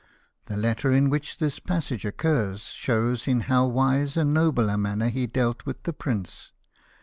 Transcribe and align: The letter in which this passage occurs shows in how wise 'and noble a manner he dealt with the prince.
The 0.47 0.57
letter 0.57 0.91
in 0.91 1.11
which 1.11 1.37
this 1.37 1.59
passage 1.59 2.05
occurs 2.05 2.61
shows 2.69 3.27
in 3.27 3.41
how 3.41 3.67
wise 3.67 4.17
'and 4.17 4.33
noble 4.33 4.67
a 4.71 4.75
manner 4.75 5.09
he 5.09 5.27
dealt 5.27 5.63
with 5.67 5.83
the 5.83 5.93
prince. 5.93 6.51